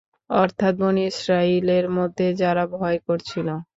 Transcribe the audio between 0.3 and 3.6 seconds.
অর্থাৎ বনী ইসরাঈলের মধ্যে যারা ভয় করছিল।